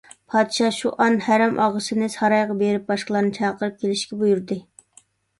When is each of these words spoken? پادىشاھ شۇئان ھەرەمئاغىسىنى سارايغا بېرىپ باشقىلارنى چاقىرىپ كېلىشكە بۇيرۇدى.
پادىشاھ 0.33 0.69
شۇئان 0.75 1.17
ھەرەمئاغىسىنى 1.25 2.07
سارايغا 2.13 2.55
بېرىپ 2.61 2.87
باشقىلارنى 2.93 3.33
چاقىرىپ 3.39 3.77
كېلىشكە 3.83 4.19
بۇيرۇدى. 4.23 4.59